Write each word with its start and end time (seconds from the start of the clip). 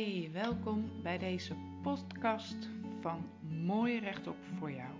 Hey, 0.00 0.30
welkom 0.32 0.90
bij 1.02 1.18
deze 1.18 1.54
podcast 1.82 2.56
van 3.00 3.24
Mooi 3.64 3.98
Rechtop 3.98 4.36
voor 4.58 4.70
jou. 4.70 4.90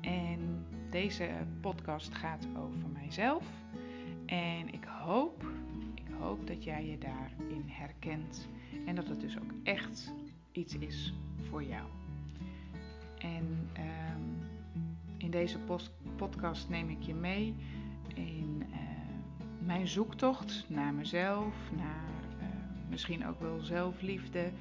En 0.00 0.66
deze 0.90 1.30
podcast 1.60 2.14
gaat 2.14 2.46
over 2.56 2.88
mijzelf. 2.92 3.44
En 4.26 4.72
ik 4.72 4.84
hoop, 4.84 5.44
ik 5.94 6.04
hoop 6.18 6.46
dat 6.46 6.64
jij 6.64 6.86
je 6.86 6.98
daarin 6.98 7.64
herkent. 7.66 8.48
En 8.86 8.94
dat 8.94 9.08
het 9.08 9.20
dus 9.20 9.38
ook 9.38 9.52
echt 9.62 10.12
iets 10.52 10.76
is 10.78 11.14
voor 11.48 11.64
jou. 11.64 11.88
En 13.18 13.70
um, 13.76 14.48
in 15.16 15.30
deze 15.30 15.58
podcast 16.16 16.68
neem 16.68 16.88
ik 16.88 17.02
je 17.02 17.14
mee 17.14 17.54
in 18.14 18.62
uh, 18.70 18.76
mijn 19.58 19.88
zoektocht 19.88 20.64
naar 20.68 20.94
mezelf, 20.94 21.54
naar 21.76 22.11
misschien 22.92 23.26
ook 23.26 23.40
wel 23.40 23.60
zelfliefde. 23.60 24.52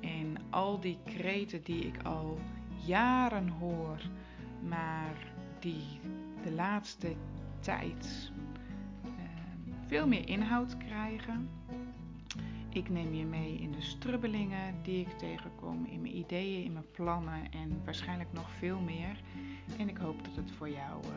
En 0.00 0.36
al 0.50 0.80
die 0.80 0.98
kreten 1.04 1.62
die 1.62 1.86
ik 1.86 2.02
al 2.02 2.38
jaren 2.86 3.48
hoor, 3.48 4.00
maar 4.68 5.32
die 5.58 6.00
de 6.42 6.52
laatste 6.52 7.14
tijd 7.60 8.30
uh, 9.04 9.10
veel 9.86 10.06
meer 10.06 10.28
inhoud 10.28 10.76
krijgen. 10.76 11.48
Ik 12.72 12.88
neem 12.88 13.14
je 13.14 13.24
mee 13.24 13.58
in 13.58 13.72
de 13.72 13.82
strubbelingen 13.82 14.74
die 14.82 15.00
ik 15.00 15.18
tegenkom, 15.18 15.86
in 15.86 16.00
mijn 16.00 16.16
ideeën, 16.16 16.64
in 16.64 16.72
mijn 16.72 16.90
plannen 16.92 17.52
en 17.52 17.80
waarschijnlijk 17.84 18.32
nog 18.32 18.50
veel 18.50 18.80
meer. 18.80 19.20
En 19.78 19.88
ik 19.88 19.96
hoop 19.96 20.24
dat 20.24 20.36
het 20.36 20.50
voor 20.50 20.70
jou 20.70 21.04
uh, 21.04 21.10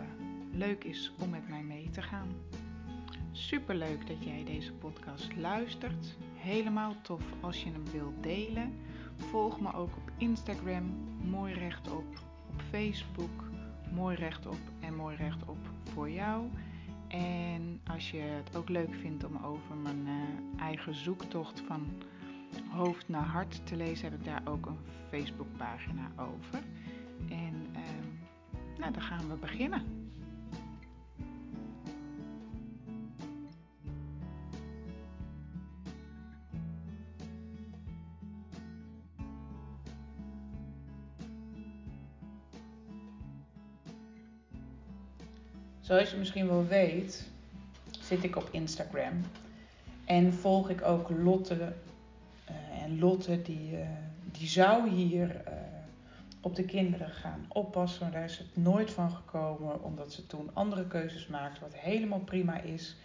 leuk 0.52 0.84
is 0.84 1.12
om 1.20 1.30
met 1.30 1.50
mij 1.50 1.64
mee 1.64 1.90
te 1.90 2.02
gaan. 2.02 2.28
Super 3.32 3.76
leuk 3.76 4.08
dat 4.08 4.24
jij 4.24 4.44
deze 4.44 4.74
podcast 4.74 5.36
luistert. 5.36 6.18
Helemaal 6.44 6.96
tof 7.02 7.24
als 7.42 7.64
je 7.64 7.72
hem 7.72 7.92
wilt 7.92 8.24
delen. 8.24 8.74
Volg 9.18 9.62
me 9.62 9.74
ook 9.74 9.96
op 9.96 10.12
Instagram, 10.18 10.84
mooi 11.30 11.54
rechtop, 11.54 12.06
op 12.50 12.62
Facebook, 12.70 13.44
mooi 13.94 14.16
rechtop 14.16 14.58
en 14.80 14.96
mooi 14.96 15.16
rechtop 15.16 15.58
voor 15.84 16.10
jou. 16.10 16.46
En 17.08 17.82
als 17.88 18.12
je 18.12 18.18
het 18.18 18.56
ook 18.56 18.70
leuk 18.70 18.94
vindt 18.94 19.24
om 19.24 19.38
over 19.44 19.76
mijn 19.76 20.08
uh, 20.08 20.62
eigen 20.62 20.96
zoektocht 20.96 21.64
van 21.68 21.88
hoofd 22.70 23.10
naar 23.10 23.26
hart 23.26 23.66
te 23.66 23.76
lezen, 23.76 24.10
heb 24.10 24.20
ik 24.20 24.26
daar 24.26 24.42
ook 24.46 24.66
een 24.66 24.80
Facebookpagina 25.10 26.12
over. 26.18 26.64
En 27.30 27.66
uh, 27.76 28.80
nou, 28.80 28.94
dan 28.94 29.02
gaan 29.02 29.30
we 29.30 29.36
beginnen. 29.36 30.03
Zoals 45.84 46.12
je 46.12 46.18
misschien 46.18 46.48
wel 46.48 46.68
weet, 46.68 47.30
zit 48.00 48.24
ik 48.24 48.36
op 48.36 48.50
Instagram. 48.52 49.22
En 50.06 50.34
volg 50.34 50.70
ik 50.70 50.82
ook 50.82 51.10
Lotte. 51.10 51.74
Uh, 52.50 52.84
en 52.84 53.00
Lotte 53.00 53.42
die, 53.42 53.72
uh, 53.72 53.88
die 54.32 54.48
zou 54.48 54.90
hier 54.90 55.30
uh, 55.30 55.54
op 56.42 56.56
de 56.56 56.66
kinderen 56.66 57.10
gaan 57.10 57.46
oppassen. 57.50 58.02
Maar 58.02 58.12
daar 58.12 58.24
is 58.24 58.38
het 58.38 58.58
nooit 58.58 58.92
van 58.92 59.12
gekomen. 59.12 59.84
Omdat 59.84 60.14
ze 60.14 60.28
toen 60.28 60.50
andere 60.54 60.88
keuzes 60.88 61.28
maakte. 61.28 61.62
Wat 61.62 61.76
helemaal 61.76 62.20
prima 62.20 62.62
is. 62.62 62.96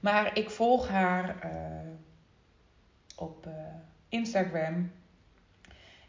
Maar 0.00 0.38
ik 0.38 0.50
volg 0.50 0.88
haar 0.88 1.50
op 3.16 3.48
Instagram. 4.08 4.90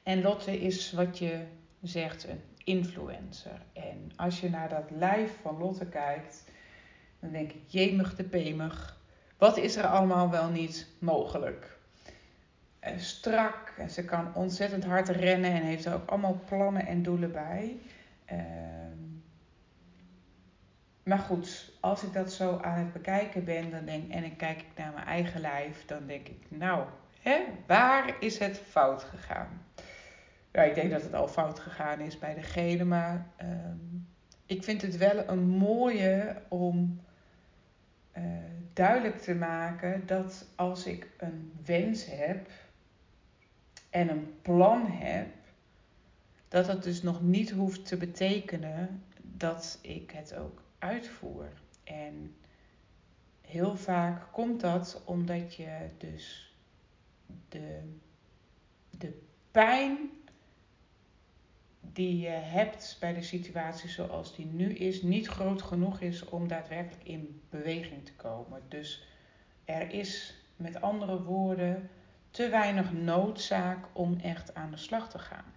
En 0.04 0.22
Lotte 0.22 0.62
is 0.62 0.92
wat 0.92 1.18
je 1.18 1.46
zegt 1.82 2.28
een 2.28 2.42
influencer. 2.66 3.62
En 3.74 4.12
als 4.16 4.40
je 4.40 4.50
naar 4.50 4.70
dat 4.70 4.92
lijf 4.92 5.32
van 5.42 5.58
Lotte 5.58 5.86
kijkt, 5.86 6.44
dan 7.20 7.32
denk 7.32 7.52
ik, 7.52 7.62
jemig 7.68 8.16
de 8.16 8.24
pemig. 8.24 8.98
Wat 9.38 9.58
is 9.58 9.76
er 9.76 9.88
allemaal 9.88 10.30
wel 10.30 10.50
niet 10.50 10.88
mogelijk? 11.00 11.78
En 12.80 13.00
strak 13.00 13.74
en 13.78 13.90
ze 13.90 14.06
kan 14.06 14.36
ontzettend 14.36 14.84
hard 14.84 15.10
rennen 15.10 15.52
en 15.52 15.62
heeft 15.62 15.86
er 15.86 15.94
ook 15.94 16.10
allemaal 16.10 16.42
plannen 16.46 16.88
en 16.88 17.04
doelen 17.04 17.32
bij. 17.32 17.78
Uh, 18.32 18.40
maar 21.04 21.20
goed, 21.20 21.72
als 21.80 22.04
ik 22.04 22.14
dat 22.14 22.34
zo 22.34 22.60
aan 22.62 22.78
het 22.78 22.94
bekijken 22.94 23.44
ben 23.44 23.72
dan 23.72 23.86
denk, 23.86 24.12
en 24.12 24.24
ik 24.24 24.38
kijk 24.38 24.64
naar 24.76 24.92
mijn 24.94 25.06
eigen 25.06 25.42
lijf, 25.42 25.86
dan 25.86 26.08
denk 26.08 26.28
ik, 26.28 26.42
nou, 26.48 26.86
hè, 27.22 27.40
waar 27.68 28.16
is 28.20 28.40
het 28.40 28.58
fout 28.58 29.04
gegaan? 29.04 29.66
Ja, 30.56 30.64
ik 30.64 30.76
denk 30.76 30.92
dat 30.92 31.02
het 31.02 31.14
al 31.14 31.28
fout 31.28 31.60
gegaan 31.60 32.00
is 32.00 32.20
bij 32.20 32.34
degene. 32.34 32.84
Maar 32.84 33.28
um, 33.42 34.08
ik 34.46 34.64
vind 34.64 34.82
het 34.82 34.98
wel 34.98 35.28
een 35.28 35.48
mooie 35.48 36.42
om 36.50 37.00
uh, 38.18 38.24
duidelijk 38.74 39.18
te 39.18 39.36
maken 39.36 40.06
dat 40.06 40.46
als 40.56 40.86
ik 40.86 41.10
een 41.18 41.54
wens 41.66 42.06
heb 42.06 42.50
en 43.90 44.10
een 44.10 44.34
plan 44.42 44.86
heb, 44.88 45.28
dat 46.48 46.66
dat 46.66 46.84
dus 46.84 47.02
nog 47.02 47.22
niet 47.22 47.52
hoeft 47.52 47.86
te 47.86 47.98
betekenen 47.98 49.04
dat 49.22 49.80
ik 49.82 50.12
het 50.12 50.36
ook 50.36 50.62
uitvoer. 50.80 51.50
En 51.84 52.36
heel 53.42 53.76
vaak 53.76 54.32
komt 54.32 54.62
dat 54.62 55.02
omdat 55.06 55.56
je 55.56 55.90
dus 55.98 56.54
de, 57.50 57.80
de 58.90 59.22
pijn 59.52 60.10
die 61.96 62.20
je 62.20 62.30
hebt 62.30 62.98
bij 63.00 63.14
de 63.14 63.22
situatie 63.22 63.90
zoals 63.90 64.36
die 64.36 64.46
nu 64.46 64.74
is, 64.74 65.02
niet 65.02 65.28
groot 65.28 65.62
genoeg 65.62 66.00
is 66.00 66.26
om 66.26 66.48
daadwerkelijk 66.48 67.04
in 67.04 67.42
beweging 67.50 68.06
te 68.06 68.14
komen. 68.14 68.62
Dus 68.68 69.08
er 69.66 69.94
is 69.94 70.36
met 70.56 70.82
andere 70.82 71.24
woorden 71.24 71.90
te 72.32 72.50
weinig 72.50 72.94
noodzaak 72.94 73.86
om 73.94 74.20
echt 74.20 74.56
aan 74.56 74.72
de 74.72 74.78
slag 74.78 75.10
te 75.10 75.20
gaan. 75.20 75.54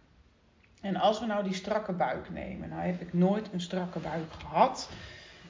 En 0.80 0.96
als 0.96 1.20
we 1.20 1.26
nou 1.26 1.44
die 1.44 1.54
strakke 1.54 1.92
buik 1.92 2.30
nemen, 2.30 2.68
nou 2.68 2.82
heb 2.82 3.00
ik 3.00 3.12
nooit 3.12 3.52
een 3.52 3.60
strakke 3.60 3.98
buik 3.98 4.32
gehad. 4.32 4.90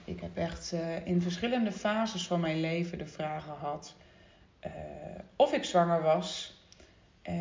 Ik 0.04 0.21
heb 0.21 0.37
echt 0.37 0.72
uh, 0.72 1.06
in 1.06 1.22
verschillende 1.22 1.72
fases 1.72 2.27
van 2.27 2.41
mijn 2.41 2.60
leven 2.60 2.98
de 2.98 3.06
vraag 3.06 3.44
gehad 3.44 3.94
uh, 4.66 4.72
of 5.37 5.53
ik 5.53 5.65
zwanger 5.65 6.03
was. 6.03 6.56
Uh, 7.22 7.34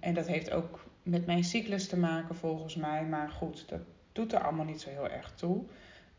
en 0.00 0.14
dat 0.14 0.26
heeft 0.26 0.50
ook 0.50 0.84
met 1.04 1.26
mijn 1.26 1.44
cyclus 1.44 1.88
te 1.88 1.98
maken 1.98 2.34
volgens 2.34 2.74
mij. 2.76 3.04
Maar 3.04 3.30
goed, 3.30 3.68
dat 3.68 3.80
doet 4.12 4.32
er 4.32 4.42
allemaal 4.42 4.64
niet 4.64 4.80
zo 4.80 4.90
heel 4.90 5.08
erg 5.08 5.34
toe. 5.34 5.64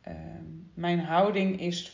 Uh, 0.07 0.13
mijn 0.73 0.99
houding 0.99 1.59
is 1.59 1.93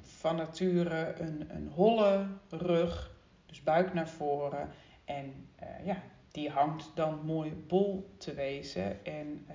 van 0.00 0.36
nature 0.36 1.14
een, 1.18 1.44
een 1.48 1.68
holle 1.74 2.26
rug, 2.48 3.14
dus 3.46 3.62
buik 3.62 3.94
naar 3.94 4.08
voren. 4.08 4.68
En 5.04 5.48
uh, 5.62 5.86
ja, 5.86 6.02
die 6.30 6.50
hangt 6.50 6.90
dan 6.94 7.24
mooi 7.24 7.64
bol 7.68 8.14
te 8.16 8.34
wezen. 8.34 9.04
En 9.04 9.46
uh, 9.48 9.54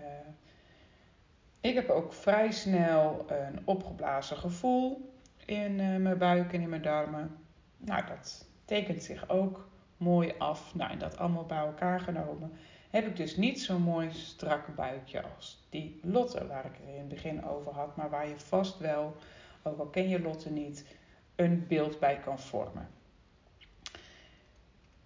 ik 1.59 1.75
heb 1.75 1.89
ook 1.89 2.13
vrij 2.13 2.51
snel 2.51 3.25
een 3.27 3.59
opgeblazen 3.63 4.37
gevoel 4.37 5.13
in 5.45 6.01
mijn 6.01 6.17
buik 6.17 6.53
en 6.53 6.61
in 6.61 6.69
mijn 6.69 6.81
darmen. 6.81 7.37
Nou, 7.77 8.05
dat 8.05 8.45
tekent 8.65 9.03
zich 9.03 9.29
ook 9.29 9.69
mooi 9.97 10.33
af. 10.37 10.75
Nou, 10.75 10.91
en 10.91 10.99
dat 10.99 11.17
allemaal 11.17 11.45
bij 11.45 11.57
elkaar 11.57 11.99
genomen 11.99 12.51
heb 12.89 13.07
ik 13.07 13.15
dus 13.15 13.37
niet 13.37 13.61
zo'n 13.61 13.81
mooi 13.81 14.11
strak 14.11 14.75
buikje 14.75 15.23
als 15.35 15.65
die 15.69 15.99
Lotte 16.03 16.47
waar 16.47 16.65
ik 16.65 16.71
het 16.79 16.89
in 16.89 16.99
het 16.99 17.07
begin 17.07 17.45
over 17.45 17.71
had, 17.73 17.95
maar 17.95 18.09
waar 18.09 18.27
je 18.27 18.39
vast 18.39 18.77
wel, 18.77 19.15
ook 19.63 19.79
al 19.79 19.87
ken 19.87 20.09
je 20.09 20.21
Lotte 20.21 20.51
niet, 20.51 20.85
een 21.35 21.65
beeld 21.67 21.99
bij 21.99 22.19
kan 22.19 22.39
vormen. 22.39 22.89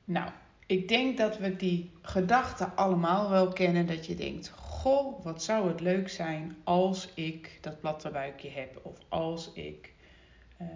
Nou, 0.05 0.31
ik 0.65 0.87
denk 0.87 1.17
dat 1.17 1.37
we 1.37 1.55
die 1.55 1.91
gedachte 2.01 2.65
allemaal 2.65 3.29
wel 3.29 3.47
kennen 3.47 3.87
dat 3.87 4.05
je 4.05 4.15
denkt, 4.15 4.49
goh, 4.49 5.23
wat 5.23 5.43
zou 5.43 5.67
het 5.67 5.79
leuk 5.79 6.09
zijn 6.09 6.55
als 6.63 7.13
ik 7.13 7.57
dat 7.61 7.79
platte 7.79 8.09
buikje 8.09 8.49
heb 8.49 8.79
of 8.83 8.97
als 9.09 9.53
ik 9.53 9.93
uh, 10.61 10.67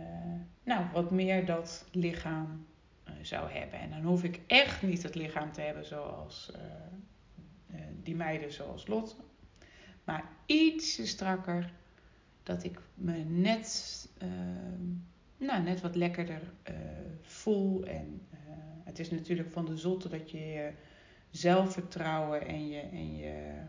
nou, 0.63 0.85
wat 0.93 1.11
meer 1.11 1.45
dat 1.45 1.85
lichaam 1.91 2.65
zou 3.25 3.51
hebben. 3.51 3.79
En 3.79 3.89
dan 3.89 4.01
hoef 4.01 4.23
ik 4.23 4.39
echt 4.47 4.81
niet 4.81 5.03
het 5.03 5.15
lichaam 5.15 5.51
te 5.51 5.61
hebben 5.61 5.85
zoals 5.85 6.51
uh, 6.55 6.61
uh, 7.79 7.85
die 8.03 8.15
meiden 8.15 8.53
zoals 8.53 8.87
Lot. 8.87 9.15
Maar 10.03 10.23
iets 10.45 11.07
strakker, 11.07 11.73
dat 12.43 12.63
ik 12.63 12.79
me 12.93 13.17
net, 13.17 14.09
nou, 15.37 15.63
net 15.63 15.81
wat 15.81 15.95
lekkerder 15.95 16.41
voel. 17.21 17.83
En 17.85 18.21
het 18.83 18.99
is 18.99 19.11
natuurlijk 19.11 19.51
van 19.51 19.65
de 19.65 19.77
zotte 19.77 20.09
dat 20.09 20.31
je 20.31 20.37
je 20.39 20.71
zelfvertrouwen 21.29 22.47
en 22.47 22.67
je, 22.67 22.79
en 22.79 23.15
je, 23.15 23.61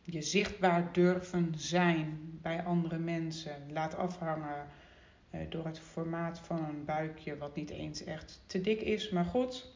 je 0.00 0.22
zichtbaar 0.22 0.92
durven 0.92 1.52
zijn 1.56 2.38
bij 2.42 2.64
andere 2.64 2.98
mensen 2.98 3.72
laat 3.72 3.94
afhangen 3.94 4.66
door 5.48 5.66
het 5.66 5.78
formaat 5.78 6.38
van 6.38 6.64
een 6.64 6.84
buikje, 6.84 7.36
wat 7.36 7.54
niet 7.54 7.70
eens 7.70 8.04
echt 8.04 8.42
te 8.46 8.60
dik 8.60 8.80
is. 8.80 9.10
Maar 9.10 9.24
goed, 9.24 9.74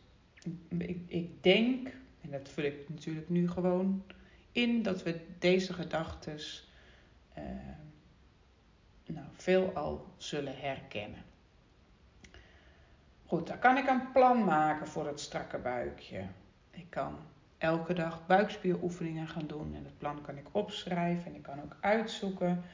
ik, 0.68 0.98
ik 1.06 1.42
denk, 1.42 1.88
en 2.20 2.30
dat 2.30 2.48
vul 2.48 2.64
ik 2.64 2.88
natuurlijk 2.88 3.28
nu 3.28 3.48
gewoon 3.48 4.04
in, 4.52 4.82
dat 4.82 5.02
we 5.02 5.20
deze 5.38 5.72
gedachten 5.72 6.38
uh, 7.38 7.44
nou, 9.06 9.26
veelal 9.32 10.06
zullen 10.16 10.58
herkennen. 10.58 11.22
Goed, 13.26 13.46
dan 13.46 13.58
kan 13.58 13.76
ik 13.76 13.88
een 13.88 14.12
plan 14.12 14.44
maken 14.44 14.86
voor 14.86 15.06
het 15.06 15.20
strakke 15.20 15.58
buikje. 15.58 16.24
Ik 16.70 16.86
kan 16.88 17.16
elke 17.58 17.94
dag 17.94 18.26
buikspieroefeningen 18.26 19.28
gaan 19.28 19.46
doen 19.46 19.74
en 19.74 19.84
het 19.84 19.98
plan 19.98 20.22
kan 20.22 20.36
ik 20.36 20.46
opschrijven 20.50 21.26
en 21.26 21.34
ik 21.34 21.42
kan 21.42 21.62
ook 21.62 21.76
uitzoeken 21.80 22.64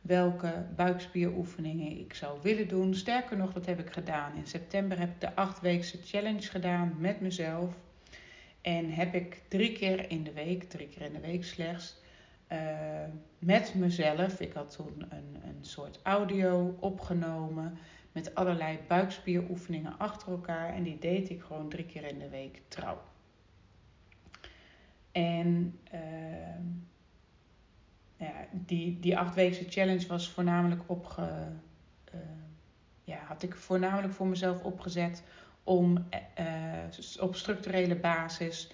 welke 0.00 0.66
buikspieroefeningen 0.76 1.98
ik 1.98 2.14
zou 2.14 2.38
willen 2.42 2.68
doen. 2.68 2.94
Sterker 2.94 3.36
nog, 3.36 3.52
dat 3.52 3.66
heb 3.66 3.78
ik 3.78 3.90
gedaan. 3.90 4.36
In 4.36 4.46
september 4.46 4.98
heb 4.98 5.08
ik 5.08 5.20
de 5.20 5.34
achtweekse 5.34 5.98
challenge 6.04 6.48
gedaan 6.48 6.94
met 6.98 7.20
mezelf. 7.20 7.74
En 8.60 8.90
heb 8.90 9.14
ik 9.14 9.42
drie 9.48 9.72
keer 9.72 10.10
in 10.10 10.24
de 10.24 10.32
week, 10.32 10.62
drie 10.62 10.88
keer 10.88 11.02
in 11.02 11.12
de 11.12 11.20
week 11.20 11.44
slechts, 11.44 11.96
uh, 12.52 12.58
met 13.38 13.74
mezelf. 13.74 14.40
Ik 14.40 14.52
had 14.52 14.76
toen 14.76 15.06
een, 15.08 15.36
een 15.42 15.64
soort 15.64 16.00
audio 16.02 16.76
opgenomen 16.80 17.78
met 18.12 18.34
allerlei 18.34 18.78
buikspieroefeningen 18.86 19.98
achter 19.98 20.28
elkaar. 20.28 20.74
En 20.74 20.82
die 20.82 20.98
deed 20.98 21.30
ik 21.30 21.42
gewoon 21.42 21.68
drie 21.68 21.86
keer 21.86 22.04
in 22.04 22.18
de 22.18 22.28
week 22.28 22.60
trouw. 22.68 23.02
En 25.12 25.78
uh, 25.94 26.00
ja, 28.18 28.46
die, 28.52 29.00
die 29.00 29.18
achtweekse 29.18 29.64
challenge 29.68 30.06
was 30.06 30.30
voornamelijk 30.30 30.82
opge, 30.86 31.52
uh, 32.14 32.20
ja, 33.04 33.18
had 33.18 33.42
ik 33.42 33.54
voornamelijk 33.54 34.12
voor 34.12 34.26
mezelf 34.26 34.62
opgezet 34.62 35.22
om 35.64 36.06
uh, 36.38 37.20
op 37.20 37.36
structurele 37.36 37.96
basis 37.96 38.70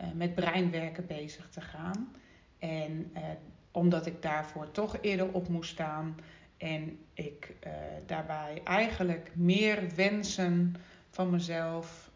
uh, 0.00 0.06
met 0.14 0.34
breinwerken 0.34 1.06
bezig 1.06 1.48
te 1.50 1.60
gaan. 1.60 2.12
En 2.58 3.12
omdat 3.70 4.06
ik 4.06 4.22
daarvoor 4.22 4.70
toch 4.70 4.96
eerder 5.00 5.32
op 5.32 5.48
moest 5.48 5.70
staan 5.70 6.16
en 6.56 6.98
ik 7.14 7.52
daarbij 8.06 8.60
eigenlijk 8.64 9.30
meer 9.34 9.94
wensen 9.94 10.76
van 11.10 11.30
mezelf 11.30 12.10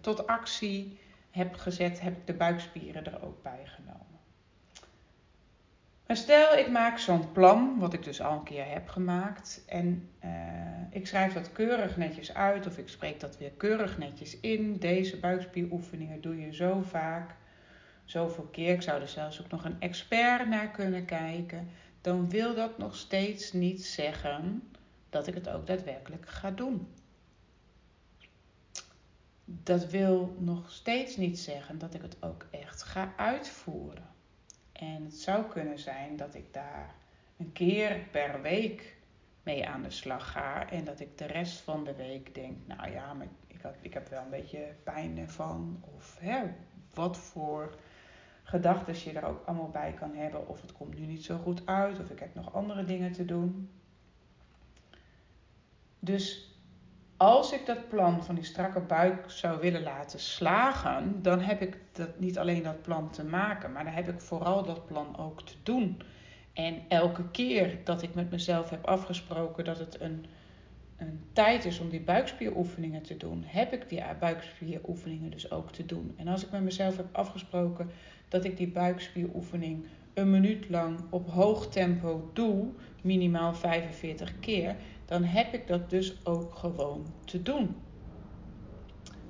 tot 0.00 0.26
actie 0.26 0.98
heb 1.30 1.54
gezet, 1.54 2.00
heb 2.00 2.16
ik 2.16 2.26
de 2.26 2.34
buikspieren 2.34 3.04
er 3.04 3.24
ook 3.24 3.42
bij 3.42 3.60
genomen. 3.64 4.11
Maar 6.12 6.20
stel, 6.20 6.56
ik 6.56 6.70
maak 6.70 6.98
zo'n 6.98 7.32
plan, 7.32 7.78
wat 7.78 7.92
ik 7.92 8.02
dus 8.02 8.20
al 8.20 8.32
een 8.32 8.42
keer 8.42 8.70
heb 8.70 8.88
gemaakt, 8.88 9.62
en 9.66 10.10
uh, 10.24 10.30
ik 10.90 11.06
schrijf 11.06 11.32
dat 11.32 11.52
keurig 11.52 11.96
netjes 11.96 12.34
uit, 12.34 12.66
of 12.66 12.78
ik 12.78 12.88
spreek 12.88 13.20
dat 13.20 13.38
weer 13.38 13.50
keurig 13.50 13.98
netjes 13.98 14.40
in. 14.40 14.76
Deze 14.76 15.18
buikspieroefeningen 15.18 16.20
doe 16.20 16.40
je 16.40 16.54
zo 16.54 16.82
vaak, 16.82 17.34
zoveel 18.04 18.44
keer. 18.44 18.72
Ik 18.74 18.82
zou 18.82 19.00
er 19.00 19.08
zelfs 19.08 19.40
ook 19.40 19.50
nog 19.50 19.64
een 19.64 19.80
expert 19.80 20.48
naar 20.48 20.70
kunnen 20.70 21.04
kijken. 21.04 21.68
Dan 22.00 22.30
wil 22.30 22.54
dat 22.54 22.78
nog 22.78 22.96
steeds 22.96 23.52
niet 23.52 23.84
zeggen 23.84 24.70
dat 25.10 25.26
ik 25.26 25.34
het 25.34 25.48
ook 25.48 25.66
daadwerkelijk 25.66 26.28
ga 26.28 26.50
doen. 26.50 26.88
Dat 29.44 29.90
wil 29.90 30.36
nog 30.38 30.72
steeds 30.72 31.16
niet 31.16 31.38
zeggen 31.38 31.78
dat 31.78 31.94
ik 31.94 32.02
het 32.02 32.16
ook 32.20 32.46
echt 32.50 32.82
ga 32.82 33.12
uitvoeren. 33.16 34.11
En 34.82 35.04
het 35.04 35.14
zou 35.14 35.44
kunnen 35.44 35.78
zijn 35.78 36.16
dat 36.16 36.34
ik 36.34 36.52
daar 36.52 36.94
een 37.36 37.52
keer 37.52 37.98
per 38.10 38.42
week 38.42 38.96
mee 39.42 39.68
aan 39.68 39.82
de 39.82 39.90
slag 39.90 40.30
ga. 40.30 40.70
En 40.70 40.84
dat 40.84 41.00
ik 41.00 41.18
de 41.18 41.26
rest 41.26 41.60
van 41.60 41.84
de 41.84 41.94
week 41.94 42.34
denk, 42.34 42.56
nou 42.66 42.90
ja, 42.90 43.14
maar 43.14 43.26
ik, 43.46 43.60
had, 43.60 43.74
ik 43.80 43.94
heb 43.94 44.08
wel 44.08 44.22
een 44.22 44.30
beetje 44.30 44.74
pijn 44.82 45.18
ervan. 45.18 45.82
Of 45.96 46.16
hè, 46.20 46.42
wat 46.94 47.16
voor 47.16 47.74
gedachten 48.42 48.94
je 49.04 49.18
er 49.18 49.24
ook 49.24 49.46
allemaal 49.46 49.70
bij 49.70 49.92
kan 49.92 50.14
hebben. 50.14 50.48
Of 50.48 50.60
het 50.60 50.72
komt 50.72 50.98
nu 50.98 51.06
niet 51.06 51.24
zo 51.24 51.38
goed 51.38 51.66
uit. 51.66 52.00
Of 52.00 52.10
ik 52.10 52.18
heb 52.18 52.34
nog 52.34 52.54
andere 52.54 52.84
dingen 52.84 53.12
te 53.12 53.24
doen. 53.24 53.70
Dus 55.98 56.51
als 57.22 57.52
ik 57.52 57.66
dat 57.66 57.88
plan 57.88 58.24
van 58.24 58.34
die 58.34 58.44
strakke 58.44 58.80
buik 58.80 59.30
zou 59.30 59.60
willen 59.60 59.82
laten 59.82 60.20
slagen, 60.20 61.22
dan 61.22 61.40
heb 61.40 61.60
ik 61.60 61.78
dat, 61.92 62.20
niet 62.20 62.38
alleen 62.38 62.62
dat 62.62 62.82
plan 62.82 63.10
te 63.10 63.24
maken, 63.24 63.72
maar 63.72 63.84
dan 63.84 63.92
heb 63.92 64.08
ik 64.08 64.20
vooral 64.20 64.64
dat 64.64 64.86
plan 64.86 65.18
ook 65.18 65.42
te 65.42 65.54
doen. 65.62 66.02
En 66.52 66.82
elke 66.88 67.30
keer 67.30 67.78
dat 67.84 68.02
ik 68.02 68.14
met 68.14 68.30
mezelf 68.30 68.70
heb 68.70 68.86
afgesproken 68.86 69.64
dat 69.64 69.78
het 69.78 70.00
een, 70.00 70.24
een 70.96 71.24
tijd 71.32 71.64
is 71.64 71.80
om 71.80 71.88
die 71.88 72.00
buikspieroefeningen 72.00 73.02
te 73.02 73.16
doen, 73.16 73.44
heb 73.46 73.72
ik 73.72 73.88
die 73.88 74.02
buikspieroefeningen 74.20 75.30
dus 75.30 75.50
ook 75.50 75.72
te 75.72 75.86
doen. 75.86 76.14
En 76.16 76.28
als 76.28 76.44
ik 76.44 76.50
met 76.50 76.62
mezelf 76.62 76.96
heb 76.96 77.08
afgesproken 77.12 77.90
dat 78.28 78.44
ik 78.44 78.56
die 78.56 78.68
buikspieroefening 78.68 79.86
een 80.14 80.30
minuut 80.30 80.68
lang 80.68 80.98
op 81.10 81.30
hoog 81.30 81.68
tempo 81.68 82.30
doe, 82.32 82.66
minimaal 83.02 83.54
45 83.54 84.40
keer, 84.40 84.76
dan 85.04 85.24
heb 85.24 85.54
ik 85.54 85.66
dat 85.66 85.90
dus 85.90 86.26
ook 86.26 86.54
gewoon 86.54 87.06
te 87.24 87.42
doen. 87.42 87.76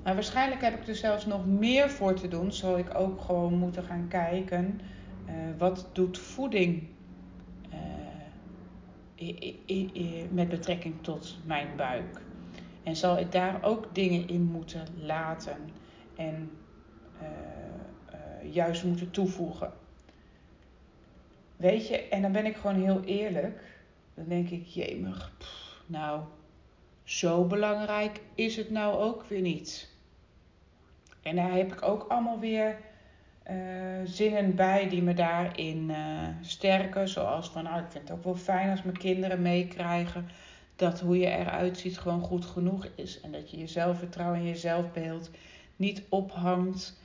Maar 0.03 0.15
waarschijnlijk 0.15 0.61
heb 0.61 0.81
ik 0.81 0.89
er 0.89 0.95
zelfs 0.95 1.27
nog 1.27 1.47
meer 1.47 1.91
voor 1.91 2.15
te 2.15 2.29
doen. 2.29 2.53
Zal 2.53 2.79
ik 2.79 2.95
ook 2.95 3.21
gewoon 3.21 3.55
moeten 3.55 3.83
gaan 3.85 4.09
kijken. 4.09 4.81
Uh, 5.27 5.33
wat 5.59 5.89
doet 5.93 6.19
voeding 6.19 6.89
uh, 9.17 10.23
met 10.31 10.49
betrekking 10.49 10.95
tot 11.01 11.39
mijn 11.45 11.69
buik? 11.77 12.21
En 12.83 12.97
zal 12.97 13.19
ik 13.19 13.33
daar 13.33 13.63
ook 13.63 13.95
dingen 13.95 14.29
in 14.29 14.43
moeten 14.43 14.87
laten 14.97 15.57
en 16.17 16.51
uh, 17.23 18.53
juist 18.53 18.85
moeten 18.85 19.11
toevoegen? 19.11 19.73
Weet 21.63 21.89
je, 21.89 22.09
en 22.09 22.23
dan 22.23 22.33
ben 22.33 22.47
ik 22.47 22.57
gewoon 22.57 22.83
heel 22.83 23.03
eerlijk. 23.05 23.61
Dan 24.15 24.25
denk 24.29 24.49
ik, 24.49 24.67
jemig, 24.67 25.33
nou, 25.87 26.21
zo 27.05 27.45
belangrijk 27.45 28.21
is 28.35 28.57
het 28.57 28.71
nou 28.71 28.97
ook 28.97 29.25
weer 29.25 29.41
niet. 29.41 29.91
En 31.23 31.37
daar 31.37 31.53
heb 31.53 31.73
ik 31.73 31.83
ook 31.83 32.07
allemaal 32.09 32.39
weer 32.39 32.79
uh, 33.51 33.55
zinnen 34.05 34.55
bij 34.55 34.89
die 34.89 35.03
me 35.03 35.15
daarin 35.15 35.91
uh, 35.91 36.29
sterken. 36.41 37.09
Zoals 37.09 37.51
van, 37.51 37.63
nou, 37.65 37.81
ik 37.81 37.91
vind 37.91 38.09
het 38.09 38.19
ook 38.19 38.25
wel 38.25 38.35
fijn 38.35 38.71
als 38.71 38.83
mijn 38.83 38.99
kinderen 38.99 39.43
meekrijgen 39.43 40.29
dat 40.77 41.01
hoe 41.01 41.19
je 41.19 41.27
eruit 41.27 41.79
ziet 41.79 41.99
gewoon 41.99 42.23
goed 42.23 42.45
genoeg 42.45 42.89
is. 42.95 43.21
En 43.21 43.33
dat 43.33 43.51
je 43.51 43.59
je 43.59 43.67
zelfvertrouwen 43.67 44.39
en 44.39 44.47
je 44.47 44.57
zelfbeeld 44.57 45.31
niet 45.77 46.03
ophangt 46.09 47.01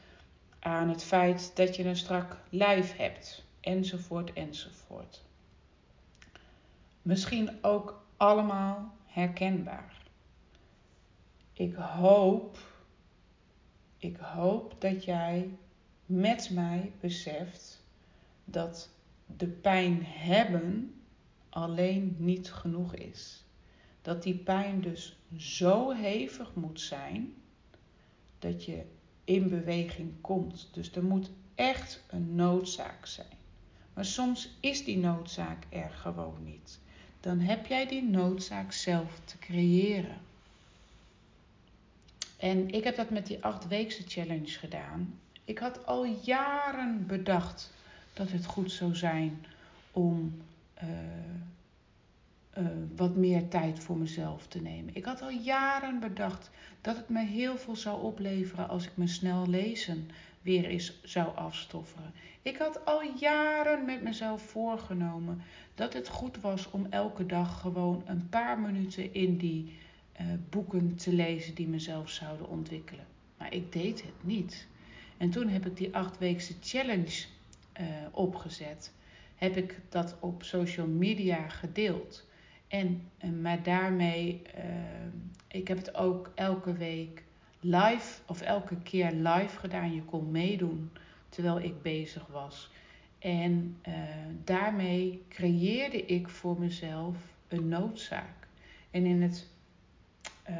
aan 0.59 0.89
het 0.89 1.03
feit 1.03 1.51
dat 1.55 1.75
je 1.75 1.83
een 1.83 1.95
strak 1.95 2.37
lijf 2.49 2.97
hebt. 2.97 3.45
Enzovoort, 3.67 4.33
enzovoort. 4.33 5.23
Misschien 7.01 7.63
ook 7.63 8.03
allemaal 8.17 8.93
herkenbaar. 9.05 10.01
Ik 11.53 11.73
hoop, 11.75 12.57
ik 13.97 14.17
hoop 14.17 14.75
dat 14.79 15.03
jij 15.03 15.49
met 16.05 16.49
mij 16.49 16.91
beseft 16.99 17.83
dat 18.45 18.89
de 19.25 19.47
pijn 19.47 20.05
hebben 20.05 21.01
alleen 21.49 22.15
niet 22.19 22.51
genoeg 22.51 22.95
is. 22.95 23.43
Dat 24.01 24.23
die 24.23 24.37
pijn 24.37 24.81
dus 24.81 25.17
zo 25.37 25.91
hevig 25.91 26.53
moet 26.53 26.81
zijn 26.81 27.33
dat 28.39 28.65
je 28.65 28.85
in 29.23 29.49
beweging 29.49 30.21
komt. 30.21 30.69
Dus 30.71 30.91
er 30.91 31.03
moet 31.03 31.29
echt 31.55 32.03
een 32.09 32.35
noodzaak 32.35 33.05
zijn. 33.05 33.36
Maar 33.97 34.05
soms 34.05 34.57
is 34.59 34.83
die 34.83 34.97
noodzaak 34.97 35.63
er 35.69 35.89
gewoon 35.89 36.43
niet 36.43 36.79
dan 37.27 37.39
heb 37.39 37.65
jij 37.65 37.87
die 37.87 38.03
noodzaak 38.03 38.71
zelf 38.71 39.19
te 39.25 39.37
creëren. 39.37 40.17
En 42.37 42.69
ik 42.69 42.83
heb 42.83 42.95
dat 42.95 43.09
met 43.09 43.27
die 43.27 43.43
achtweekse 43.43 44.03
challenge 44.07 44.47
gedaan. 44.47 45.19
Ik 45.45 45.57
had 45.57 45.85
al 45.85 46.05
jaren 46.05 47.05
bedacht 47.07 47.73
dat 48.13 48.31
het 48.31 48.45
goed 48.45 48.71
zou 48.71 48.95
zijn 48.95 49.45
om 49.91 50.41
uh, 50.83 50.89
uh, 52.57 52.67
wat 52.95 53.15
meer 53.15 53.47
tijd 53.47 53.79
voor 53.79 53.97
mezelf 53.97 54.47
te 54.47 54.61
nemen. 54.61 54.95
Ik 54.95 55.05
had 55.05 55.21
al 55.21 55.31
jaren 55.31 55.99
bedacht 55.99 56.49
dat 56.81 56.95
het 56.95 57.09
me 57.09 57.25
heel 57.25 57.57
veel 57.57 57.75
zou 57.75 58.01
opleveren 58.01 58.69
als 58.69 58.85
ik 58.85 58.91
me 58.93 59.07
snel 59.07 59.47
lezen 59.47 60.09
weer 60.47 60.65
eens 60.65 60.99
zou 61.03 61.35
afstofferen. 61.35 62.13
Ik 62.41 62.57
had 62.57 62.85
al 62.85 63.01
jaren 63.19 63.85
met 63.85 64.01
mezelf 64.03 64.41
voorgenomen 64.41 65.41
dat 65.75 65.93
het 65.93 66.07
goed 66.07 66.41
was 66.41 66.71
om 66.71 66.87
elke 66.89 67.25
dag 67.25 67.59
gewoon 67.59 68.03
een 68.05 68.29
paar 68.29 68.59
minuten 68.59 69.13
in 69.13 69.37
die 69.37 69.77
uh, 70.21 70.27
boeken 70.49 70.95
te 70.95 71.13
lezen 71.13 71.55
die 71.55 71.67
mezelf 71.67 72.09
zouden 72.09 72.49
ontwikkelen. 72.49 73.05
Maar 73.37 73.53
ik 73.53 73.71
deed 73.71 74.01
het 74.01 74.23
niet. 74.23 74.67
En 75.17 75.29
toen 75.29 75.47
heb 75.47 75.65
ik 75.65 75.77
die 75.77 75.95
achtweekse 75.95 76.53
challenge 76.61 77.25
uh, 77.79 77.85
opgezet. 78.11 78.93
Heb 79.35 79.57
ik 79.57 79.79
dat 79.89 80.15
op 80.19 80.43
social 80.43 80.87
media 80.87 81.49
gedeeld. 81.49 82.25
En, 82.67 83.09
maar 83.41 83.63
daarmee, 83.63 84.41
ik 85.47 85.67
heb 85.67 85.77
het 85.77 85.95
ook 85.95 86.31
elke 86.35 86.73
week 86.73 87.23
live 87.67 88.21
of 88.25 88.41
elke 88.41 88.75
keer 88.81 89.11
live 89.11 89.57
gedaan. 89.59 89.93
Je 89.93 90.03
kon 90.03 90.31
meedoen 90.31 90.91
terwijl 91.29 91.59
ik 91.59 91.81
bezig 91.81 92.27
was. 92.27 92.71
En 93.19 93.77
uh, 93.87 93.93
daarmee 94.43 95.23
creëerde 95.29 96.05
ik 96.05 96.29
voor 96.29 96.59
mezelf 96.59 97.15
een 97.47 97.67
noodzaak. 97.67 98.47
En 98.91 99.05
in 99.05 99.21
het, 99.21 99.47
uh, 100.49 100.57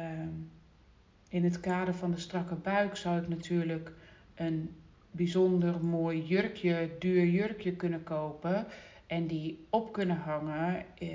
in 1.28 1.44
het 1.44 1.60
kader 1.60 1.94
van 1.94 2.10
de 2.10 2.18
strakke 2.18 2.54
buik 2.54 2.96
zou 2.96 3.20
ik 3.20 3.28
natuurlijk 3.28 3.92
een 4.34 4.74
bijzonder 5.10 5.84
mooi 5.84 6.22
jurkje, 6.22 6.90
duur 6.98 7.26
jurkje 7.26 7.72
kunnen 7.72 8.02
kopen. 8.02 8.66
En 9.06 9.26
die 9.26 9.66
op 9.70 9.92
kunnen 9.92 10.16
hangen 10.16 10.84
uh, 11.02 11.08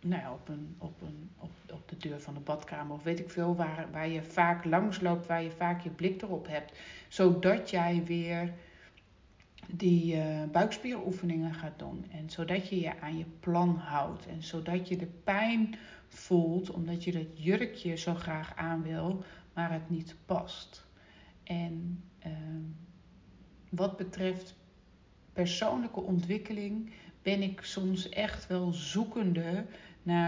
nou 0.00 0.22
ja, 0.22 0.32
op, 0.32 0.48
een, 0.48 0.74
op, 0.78 1.02
een, 1.02 1.30
de 1.88 1.96
deur 1.96 2.20
van 2.20 2.34
de 2.34 2.40
badkamer 2.40 2.94
of 2.94 3.02
weet 3.02 3.18
ik 3.18 3.30
veel, 3.30 3.56
waar, 3.56 3.88
waar 3.92 4.08
je 4.08 4.22
vaak 4.22 4.64
langs 4.64 5.00
loopt, 5.00 5.26
waar 5.26 5.42
je 5.42 5.50
vaak 5.50 5.80
je 5.80 5.90
blik 5.90 6.22
erop 6.22 6.46
hebt. 6.46 6.78
Zodat 7.08 7.70
jij 7.70 8.02
weer 8.04 8.52
die 9.66 10.16
uh, 10.16 10.44
buikspieroefeningen 10.52 11.54
gaat 11.54 11.78
doen. 11.78 12.06
En 12.10 12.30
zodat 12.30 12.68
je 12.68 12.80
je 12.80 13.00
aan 13.00 13.18
je 13.18 13.26
plan 13.40 13.76
houdt. 13.76 14.26
En 14.26 14.42
zodat 14.42 14.88
je 14.88 14.96
de 14.96 15.10
pijn 15.24 15.74
voelt 16.08 16.70
omdat 16.70 17.04
je 17.04 17.12
dat 17.12 17.42
jurkje 17.42 17.96
zo 17.96 18.14
graag 18.14 18.56
aan 18.56 18.82
wil, 18.82 19.24
maar 19.52 19.72
het 19.72 19.90
niet 19.90 20.16
past. 20.26 20.86
En 21.42 22.04
uh, 22.26 22.32
wat 23.68 23.96
betreft 23.96 24.54
persoonlijke 25.32 26.00
ontwikkeling 26.00 26.92
ben 27.22 27.42
ik 27.42 27.60
soms 27.62 28.08
echt 28.08 28.46
wel 28.46 28.72
zoekende 28.72 29.64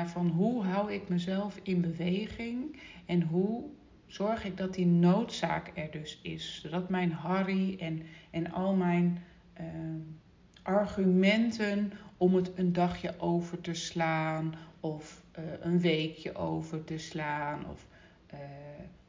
van 0.07 0.29
hoe 0.29 0.65
hou 0.65 0.93
ik 0.93 1.09
mezelf 1.09 1.59
in 1.63 1.81
beweging 1.81 2.81
en 3.07 3.23
hoe 3.23 3.65
zorg 4.07 4.45
ik 4.45 4.57
dat 4.57 4.75
die 4.75 4.87
noodzaak 4.87 5.71
er 5.75 5.91
dus 5.91 6.19
is. 6.23 6.61
Zodat 6.63 6.89
mijn 6.89 7.13
Harry 7.13 7.77
en, 7.79 8.03
en 8.31 8.53
al 8.53 8.75
mijn 8.75 9.23
uh, 9.61 9.67
argumenten 10.63 11.93
om 12.17 12.35
het 12.35 12.59
een 12.59 12.73
dagje 12.73 13.19
over 13.19 13.61
te 13.61 13.75
slaan 13.75 14.55
of 14.81 15.23
uh, 15.39 15.45
een 15.61 15.81
weekje 15.81 16.35
over 16.35 16.85
te 16.85 16.99
slaan 16.99 17.67
of 17.67 17.87
uh, 18.35 18.39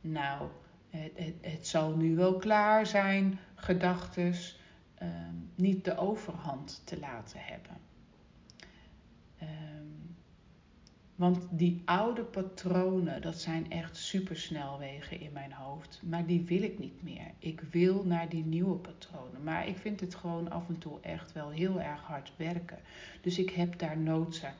nou, 0.01 0.47
het, 0.89 1.11
het, 1.15 1.35
het, 1.41 1.67
zal 1.67 1.95
nu 1.95 2.15
wel 2.15 2.37
klaar 2.37 2.85
zijn, 2.85 3.39
gedachtes, 3.55 4.59
ehm, 4.95 5.35
niet 5.55 5.85
de 5.85 5.97
overhand 5.97 6.81
te 6.85 6.99
laten 6.99 7.39
hebben. 7.39 7.77
Um, 9.41 10.15
want 11.21 11.47
die 11.49 11.81
oude 11.85 12.23
patronen, 12.23 13.21
dat 13.21 13.39
zijn 13.39 13.71
echt 13.71 13.97
supersnelwegen 13.97 15.19
in 15.19 15.31
mijn 15.31 15.53
hoofd. 15.53 16.01
Maar 16.05 16.25
die 16.25 16.41
wil 16.41 16.61
ik 16.61 16.79
niet 16.79 17.03
meer. 17.03 17.31
Ik 17.39 17.61
wil 17.71 18.03
naar 18.05 18.29
die 18.29 18.45
nieuwe 18.45 18.75
patronen. 18.75 19.43
Maar 19.43 19.67
ik 19.67 19.77
vind 19.77 19.99
het 19.99 20.15
gewoon 20.15 20.51
af 20.51 20.67
en 20.67 20.77
toe 20.77 20.99
echt 21.01 21.33
wel 21.33 21.49
heel 21.49 21.81
erg 21.81 22.01
hard 22.01 22.31
werken. 22.35 22.77
Dus 23.21 23.39
ik 23.39 23.49
heb 23.49 23.79
daar 23.79 23.97
noodzaak 23.97 24.55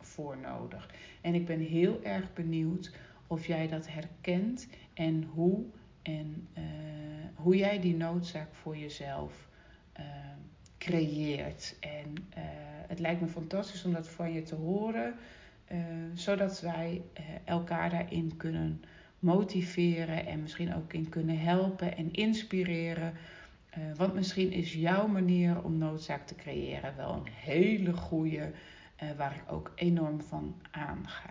voor 0.00 0.36
nodig. 0.38 0.90
En 1.20 1.34
ik 1.34 1.46
ben 1.46 1.60
heel 1.60 2.00
erg 2.02 2.32
benieuwd 2.32 2.92
of 3.26 3.46
jij 3.46 3.68
dat 3.68 3.88
herkent 3.88 4.68
en 4.92 5.24
hoe. 5.34 5.64
En 6.02 6.48
uh, 6.58 6.64
hoe 7.34 7.56
jij 7.56 7.80
die 7.80 7.96
noodzaak 7.96 8.54
voor 8.54 8.76
jezelf 8.76 9.48
uh, 9.98 10.04
creëert. 10.78 11.76
En 11.80 12.14
uh, 12.16 12.42
het 12.88 12.98
lijkt 12.98 13.20
me 13.20 13.26
fantastisch 13.26 13.84
om 13.84 13.92
dat 13.92 14.08
van 14.08 14.32
je 14.32 14.42
te 14.42 14.54
horen. 14.54 15.14
Uh, 15.72 15.78
zodat 16.14 16.60
wij 16.60 17.02
uh, 17.18 17.24
elkaar 17.44 17.90
daarin 17.90 18.36
kunnen 18.36 18.82
motiveren 19.18 20.26
en 20.26 20.42
misschien 20.42 20.74
ook 20.74 20.92
in 20.92 21.08
kunnen 21.08 21.38
helpen 21.38 21.96
en 21.96 22.12
inspireren. 22.12 23.12
Uh, 23.78 23.84
want 23.96 24.14
misschien 24.14 24.52
is 24.52 24.72
jouw 24.72 25.06
manier 25.06 25.62
om 25.62 25.78
noodzaak 25.78 26.26
te 26.26 26.34
creëren 26.34 26.96
wel 26.96 27.12
een 27.12 27.32
hele 27.32 27.92
goede, 27.92 28.50
waar 29.16 29.34
ik 29.34 29.52
ook 29.52 29.72
enorm 29.74 30.20
van 30.20 30.54
aanga. 30.70 31.30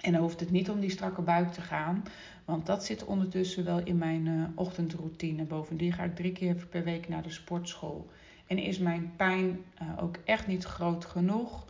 En 0.00 0.12
dan 0.12 0.20
hoeft 0.20 0.40
het 0.40 0.50
niet 0.50 0.70
om 0.70 0.80
die 0.80 0.90
strakke 0.90 1.22
buik 1.22 1.52
te 1.52 1.60
gaan, 1.60 2.04
want 2.44 2.66
dat 2.66 2.84
zit 2.84 3.04
ondertussen 3.04 3.64
wel 3.64 3.78
in 3.84 3.98
mijn 3.98 4.52
ochtendroutine. 4.54 5.44
Bovendien 5.44 5.92
ga 5.92 6.04
ik 6.04 6.16
drie 6.16 6.32
keer 6.32 6.66
per 6.70 6.84
week 6.84 7.08
naar 7.08 7.22
de 7.22 7.30
sportschool. 7.30 8.10
En 8.46 8.58
is 8.58 8.78
mijn 8.78 9.12
pijn 9.16 9.64
ook 10.00 10.16
echt 10.24 10.46
niet 10.46 10.64
groot 10.64 11.04
genoeg 11.04 11.66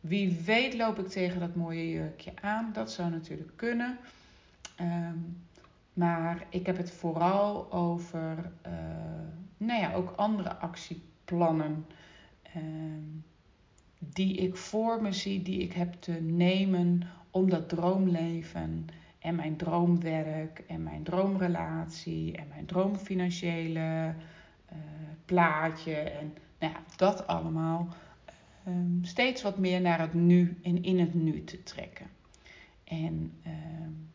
wie 0.00 0.40
weet 0.44 0.74
loop 0.74 0.98
ik 0.98 1.08
tegen 1.08 1.40
dat 1.40 1.54
mooie 1.54 1.90
jurkje 1.90 2.32
aan. 2.40 2.70
Dat 2.72 2.92
zou 2.92 3.10
natuurlijk 3.10 3.56
kunnen. 3.56 3.98
Um, 4.80 5.36
maar 5.92 6.46
ik 6.48 6.66
heb 6.66 6.76
het 6.76 6.90
vooral 6.90 7.72
over, 7.72 8.50
uh, 8.66 8.72
nou 9.56 9.80
ja, 9.80 9.94
ook 9.94 10.12
andere 10.16 10.56
actieplannen. 10.56 11.86
Um, 12.56 13.24
die 13.98 14.34
ik 14.34 14.56
voor 14.56 15.02
me 15.02 15.12
zie, 15.12 15.42
die 15.42 15.60
ik 15.60 15.72
heb 15.72 15.92
te 15.92 16.12
nemen 16.12 17.02
om 17.30 17.50
dat 17.50 17.68
droomleven 17.68 18.86
en 19.18 19.34
mijn 19.34 19.56
droomwerk 19.56 20.64
en 20.66 20.82
mijn 20.82 21.02
droomrelatie 21.02 22.36
en 22.36 22.48
mijn 22.48 22.66
droomfinanciële 22.66 24.14
uh, 24.72 24.78
plaatje 25.24 25.94
en 25.94 26.34
nou 26.58 26.72
ja, 26.72 26.80
dat 26.96 27.26
allemaal 27.26 27.88
um, 28.68 28.98
steeds 29.02 29.42
wat 29.42 29.58
meer 29.58 29.80
naar 29.80 30.00
het 30.00 30.14
nu 30.14 30.58
en 30.62 30.82
in 30.82 30.98
het 30.98 31.14
nu 31.14 31.44
te 31.44 31.62
trekken. 31.62 32.06
En 32.84 33.32
um, 33.46 34.08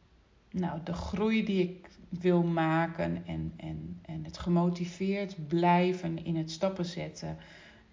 nou, 0.51 0.79
de 0.83 0.93
groei 0.93 1.45
die 1.45 1.61
ik 1.61 1.89
wil 2.09 2.43
maken 2.43 3.25
en, 3.25 3.53
en, 3.55 3.99
en 4.01 4.23
het 4.23 4.37
gemotiveerd 4.37 5.47
blijven 5.47 6.25
in 6.25 6.35
het 6.35 6.51
stappen 6.51 6.85
zetten. 6.85 7.37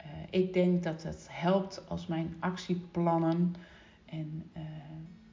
Uh, 0.00 0.07
ik 0.31 0.52
denk 0.52 0.83
dat 0.83 1.02
het 1.02 1.26
helpt 1.31 1.88
als 1.88 2.07
mijn 2.07 2.35
actieplannen 2.38 3.55
en 4.05 4.43
uh, 4.57 4.62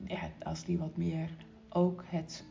ja, 0.08 0.32
als 0.44 0.64
die 0.64 0.78
wat 0.78 0.98
meer 0.98 1.30
ook 1.70 2.04
het 2.08 2.46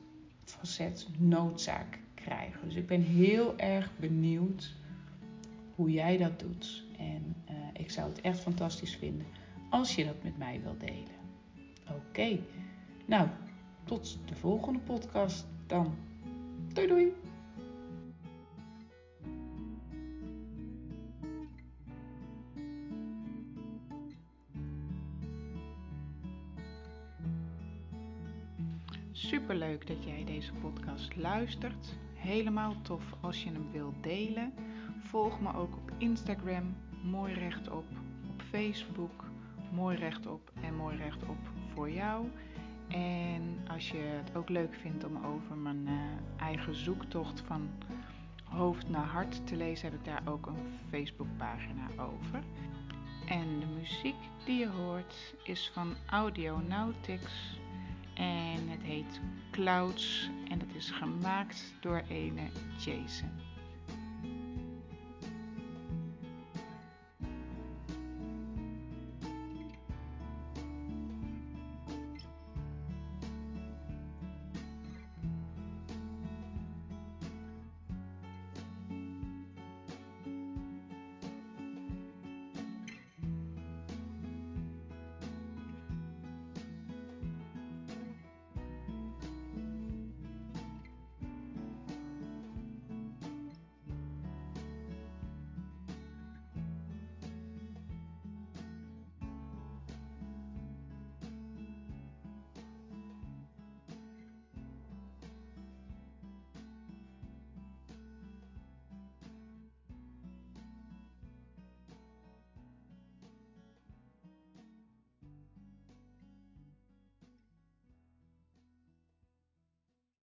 facet 0.44 1.08
noodzaak 1.18 1.98
krijgen. 2.14 2.60
Dus 2.64 2.74
ik 2.74 2.86
ben 2.86 3.02
heel 3.02 3.58
erg 3.58 3.90
benieuwd 3.98 4.74
hoe 5.74 5.90
jij 5.90 6.16
dat 6.16 6.40
doet. 6.40 6.85
Ik 7.86 7.92
zou 7.92 8.08
het 8.08 8.20
echt 8.20 8.40
fantastisch 8.40 8.96
vinden 8.96 9.26
als 9.70 9.94
je 9.94 10.04
dat 10.04 10.22
met 10.22 10.38
mij 10.38 10.60
wilt 10.62 10.80
delen. 10.80 11.14
Oké, 11.90 12.38
nou, 13.04 13.28
tot 13.84 14.18
de 14.24 14.34
volgende 14.34 14.78
podcast 14.78 15.46
dan. 15.66 15.94
Doei 16.72 16.86
doei! 16.86 17.12
Superleuk 29.12 29.86
dat 29.86 30.04
jij 30.04 30.24
deze 30.24 30.52
podcast 30.52 31.16
luistert. 31.16 31.98
Helemaal 32.14 32.74
tof 32.82 33.14
als 33.20 33.44
je 33.44 33.50
hem 33.50 33.70
wilt 33.72 34.02
delen. 34.02 34.52
Volg 35.00 35.40
me 35.40 35.54
ook 35.54 35.76
op 35.76 35.92
Instagram 35.98 36.74
Mooi 37.10 37.32
Rechtop, 37.34 37.84
op 38.30 38.42
Facebook 38.50 39.24
Mooi 39.72 39.96
Rechtop 39.96 40.50
en 40.62 40.76
Mooi 40.76 40.96
Rechtop 40.96 41.36
voor 41.74 41.90
jou. 41.90 42.26
En 42.88 43.58
als 43.68 43.90
je 43.90 43.96
het 43.96 44.36
ook 44.36 44.48
leuk 44.48 44.74
vindt 44.74 45.04
om 45.04 45.24
over 45.24 45.56
mijn 45.56 45.86
uh, 45.86 45.92
eigen 46.36 46.74
zoektocht 46.74 47.40
van 47.40 47.68
hoofd 48.44 48.88
naar 48.88 49.04
hart 49.04 49.46
te 49.46 49.56
lezen, 49.56 49.90
heb 49.90 49.98
ik 49.98 50.04
daar 50.04 50.22
ook 50.24 50.46
een 50.46 50.78
Facebookpagina 50.90 51.88
over. 51.96 52.42
En 53.26 53.60
de 53.60 53.66
muziek 53.66 54.16
die 54.44 54.58
je 54.58 54.68
hoort 54.68 55.34
is 55.44 55.70
van 55.74 55.94
Audionautics 56.06 57.58
en 58.14 58.68
het 58.68 58.82
heet 58.82 59.20
Clouds 59.50 60.30
en 60.48 60.60
het 60.60 60.74
is 60.74 60.90
gemaakt 60.90 61.74
door 61.80 62.02
ene 62.08 62.48
Jason. 62.78 63.55